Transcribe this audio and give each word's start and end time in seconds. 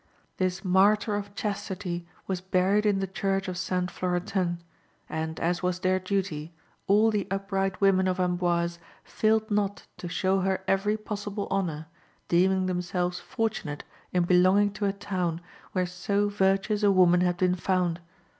This 0.37 0.65
martyr 0.65 1.13
of 1.15 1.35
chastity 1.35 2.07
was 2.25 2.41
buried 2.41 2.87
in 2.87 3.01
the 3.01 3.05
Church 3.05 3.47
of 3.47 3.55
St. 3.55 3.91
Florentin, 3.91 4.57
and, 5.07 5.39
as 5.39 5.61
was 5.61 5.79
their 5.81 5.99
duty, 5.99 6.55
all 6.87 7.11
the 7.11 7.27
upright 7.29 7.79
women 7.79 8.07
of 8.07 8.19
Amboise 8.19 8.79
failed 9.03 9.51
not 9.51 9.85
to 9.97 10.09
show 10.09 10.39
her 10.39 10.63
every 10.67 10.97
possible 10.97 11.47
honour, 11.51 11.85
deeming 12.29 12.65
themselves 12.65 13.19
fortunate 13.19 13.83
in 14.11 14.23
belonging 14.23 14.71
to 14.71 14.85
a 14.85 14.91
town 14.91 15.39
where 15.73 15.85
so 15.85 16.29
virtuous 16.29 16.81
a 16.81 16.91
woman 16.91 17.21
had 17.21 17.37
been 17.37 17.53
found. 17.53 17.99